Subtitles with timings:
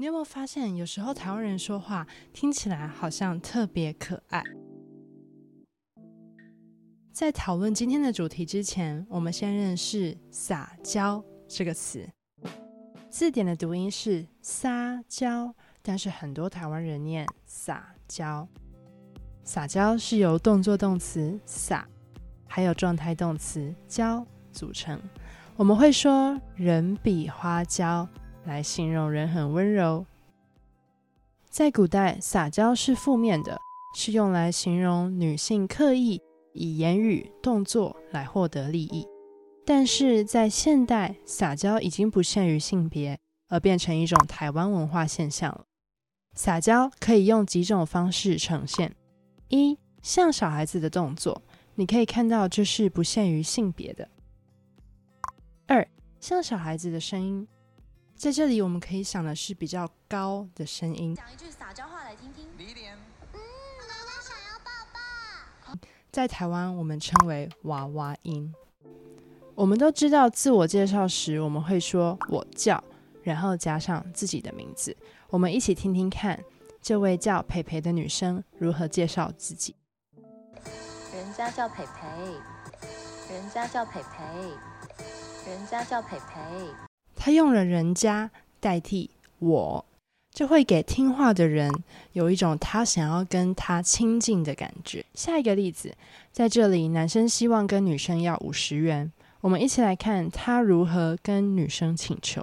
[0.00, 4.42] 你有没有发现，有时候台湾人说话听起来好像特别可爱？
[7.12, 12.08] 在讨论今天的主题之前，我们先认识“撒娇”这个词。
[13.10, 15.54] 字典的读音是“撒娇”，
[15.84, 18.48] 但是很多台湾人念“撒娇”。
[19.44, 21.86] 撒娇是由动作动词“撒”
[22.48, 24.98] 还有状态动词“娇”组成。
[25.56, 28.08] 我们会说“人比花娇”
[28.44, 30.04] 来形容人很温柔。
[31.48, 33.58] 在古代，撒娇是负面的，
[33.96, 36.22] 是用来形容女性刻意
[36.52, 39.06] 以言语、动作来获得利益。
[39.66, 45.64] 但是在现代，撒娇已经不限于性别，而变成一种台湾文化现象了。
[46.34, 48.94] 撒娇可以用几种方式呈现：
[49.48, 51.42] 一、像小孩子的动作，
[51.74, 54.08] 你可以看到这是不限于性别的；
[55.66, 55.86] 二、
[56.20, 57.46] 像小孩子的声音。
[58.20, 61.14] 在这里，我们可以想的是比较高的声音。
[61.14, 62.46] 讲一句撒娇话来听听。
[62.58, 62.94] 李莲，
[63.32, 63.40] 嗯，
[63.88, 64.70] 妈妈想要抱
[65.72, 65.78] 抱。
[66.12, 68.54] 在台湾，我们称为娃娃音。
[69.54, 72.84] 我们都知道，自我介绍时我们会说“我叫”，
[73.24, 74.94] 然后加上自己的名字。
[75.30, 76.38] 我们一起听听看，
[76.82, 79.74] 这位叫培培的女生如何介绍自己。
[81.14, 82.06] 人家叫培培，
[83.32, 86.89] 人家叫培培，人家叫培培。
[87.22, 89.84] 他用了“人家”代替“我”，
[90.32, 91.70] 就会给听话的人
[92.14, 95.04] 有一种他想要跟他亲近的感觉。
[95.12, 95.94] 下一个例子，
[96.32, 99.12] 在这里，男生希望跟女生要五十元，
[99.42, 102.42] 我们一起来看他如何跟女生请求。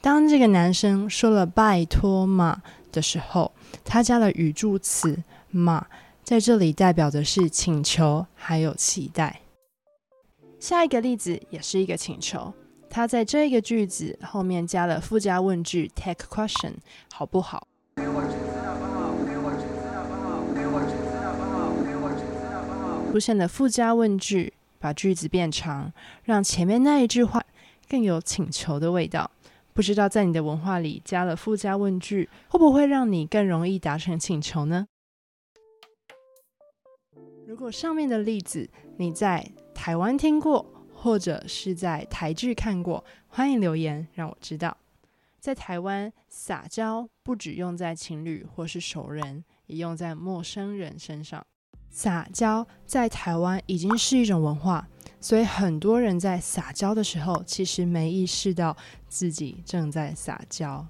[0.00, 3.52] 当这个男生说了“拜托嘛”的时候，
[3.84, 5.22] 他加了语助词。
[5.52, 5.88] 嘛，
[6.22, 9.40] 在这里代表的是请求还有期待。
[10.60, 12.54] 下一个例子也是一个请求，
[12.88, 16.74] 他在这个句子后面加了附加问句 take question，
[17.12, 17.66] 好不好？
[17.96, 19.10] 给我橘子好不好？
[19.26, 20.40] 给我橘子好不好？
[20.54, 21.74] 给我橘子好不好？
[21.82, 22.70] 给我橘子好不
[23.06, 23.12] 好？
[23.12, 27.42] 出现的附加问句把句子变长，让前面那一句话
[27.88, 29.32] 更有请求的味道。
[29.80, 34.86] 不知道在你的文化里加了附加问句，会不会让你更容易达成请求呢？
[37.46, 44.76] 如果上面的例子你在台湾听过，或者是在台剧看过，欢迎留言让我知道。
[45.38, 51.42] 在台湾，撒娇不只用在情侣或是熟人，也用在陌生人身上。
[51.88, 54.86] 撒娇在台湾已经是一种文化，
[55.20, 58.76] 所以很多人在撒娇的时候，其实没意识到
[59.06, 60.86] 自己正在撒娇。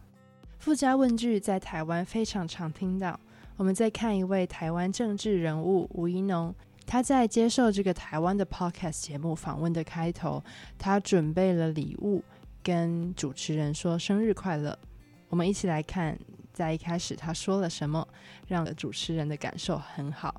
[0.58, 3.18] 附加问句在台湾非常常听到。
[3.56, 6.54] 我们再看一位台湾政治人物吴怡农，
[6.86, 10.42] 他在接受这个台湾的 Podcast 节目访问的开头，
[10.78, 12.22] 他准备了礼物
[12.62, 14.78] 跟主持人说生日快乐。
[15.28, 16.18] 我们一起来看，
[16.52, 18.06] 在一开始他说了什么，
[18.46, 20.29] 让主持人的感受很好。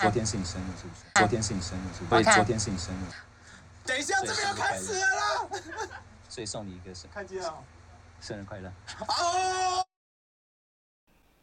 [0.00, 1.04] 昨天是你生日是不是？
[1.14, 2.24] 昨天是你生日是不是？
[2.24, 3.04] 昨天是你生日。
[3.84, 5.50] 等一下，这边要开始了。
[6.26, 7.62] 所以送你一个生，看见了，
[8.20, 8.72] 生日快乐。
[9.00, 9.84] 哦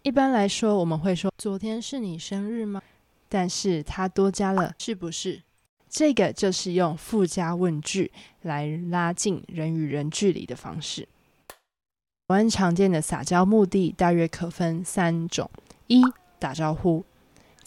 [0.01, 2.81] 一般来说，我们会说“昨天是你生日吗？”
[3.29, 5.43] 但是他多加了“是不是”，
[5.89, 11.07] 这个就是用附加问句来拉近人与人距离的方式。
[12.27, 15.51] 我们常见的撒娇目的大约可分三种：
[15.87, 16.01] 一、
[16.39, 17.03] 打招呼，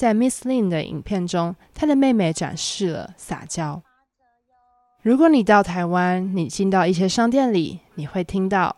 [0.00, 3.82] 在 Miss Lin 的影片中，她的妹妹展示了撒娇。
[5.02, 8.74] 如果你到台湾，你进到一些商店里，你会听到。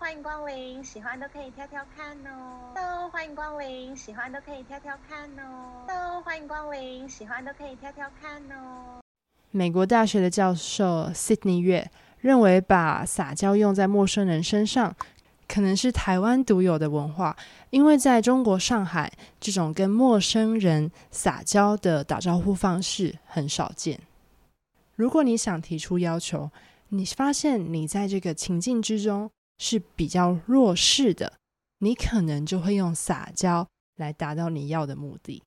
[0.00, 2.72] 欢迎光临，喜欢都可以挑挑看哦。
[2.74, 5.86] 都欢迎光临，喜欢都可以挑挑看哦。
[5.86, 8.98] 都欢迎光临，喜欢都可以挑挑看哦。
[9.52, 11.88] 美国大学的教授 Sydney 月
[12.18, 14.96] 认为，把撒娇用在陌生人身上，
[15.48, 17.36] 可能是台湾独有的文化，
[17.70, 24.00] 因为在中国上海，这种跟陌生人撒娇的打招呼方式很少见。
[24.94, 26.50] 如果你想提出要求，
[26.88, 29.30] 你发现你在这个情境之中。
[29.58, 31.32] 是比较弱势的，
[31.78, 33.66] 你可能就会用撒娇
[33.96, 35.42] 来达到你要的目的。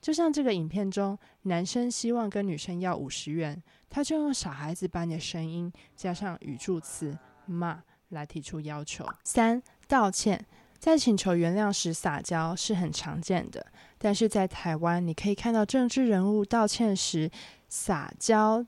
[0.00, 3.60] 就像这个影片中，男生希望跟女生要五十元，
[3.90, 9.06] 他就用小孩子般的声音加上语助词“嘛”来提出要求。
[9.24, 10.44] 三、道歉，
[10.78, 13.66] 在请求原谅时撒娇是很常见的，
[13.98, 17.30] 但是在台湾，你可以看到政治人物道歉时
[17.68, 18.66] 撒娇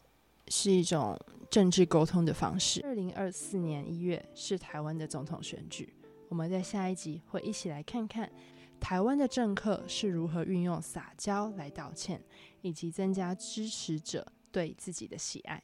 [0.48, 1.18] 是一种。
[1.50, 2.80] 政治沟通的方式。
[2.84, 5.92] 二零二四年一月是台湾的总统选举，
[6.28, 8.30] 我们在下一集会一起来看看
[8.78, 12.22] 台湾的政客是如何运用撒娇来道歉，
[12.60, 15.60] 以及增加支持者对自己的喜爱。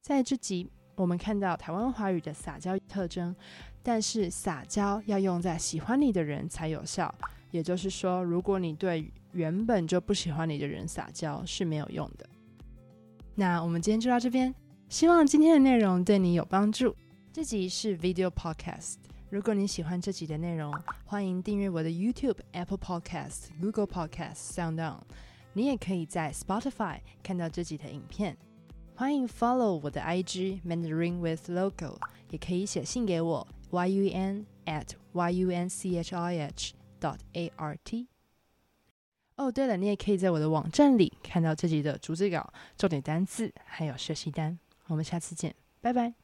[0.00, 3.34] 在这集，我们看到台湾华语的撒娇特征，
[3.82, 7.14] 但是撒娇要用在喜欢你的人才有效。
[7.52, 12.26] 也就是说，如果你对原本就不喜欢你的人撒娇是没有用的。
[13.34, 14.54] 那我们今天就到这边，
[14.88, 16.96] 希望今天的内容对你有帮助。
[17.32, 18.94] 这集是 Video Podcast，
[19.28, 25.00] 如果你喜欢这集的内容，欢迎订阅我的 YouTube、Apple Podcast、Google Podcast、SoundOn。
[25.52, 28.36] 你也可以在 Spotify 看到这集的影片。
[28.98, 31.98] 欢迎 follow 我的 IG Mandarin with Local，
[32.30, 37.18] 也可以写信给我 yun at yunchih dot
[37.58, 38.06] art。
[39.36, 44.58] 哦，对了，你也可以在我的网站里看到这集的逐字稿、重点单词还有学习单。
[44.86, 46.16] 我们下次见，拜拜。